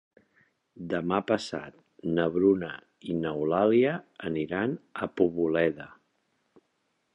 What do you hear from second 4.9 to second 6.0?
a Poboleda.